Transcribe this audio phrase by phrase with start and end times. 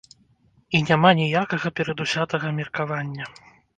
[0.77, 3.23] І няма ніякага перадузятага меркавання.